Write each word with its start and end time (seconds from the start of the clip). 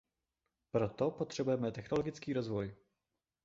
Proto 0.71 1.11
potřebujeme 1.11 1.71
technologický 1.71 2.33
rozvoj. 2.33 2.75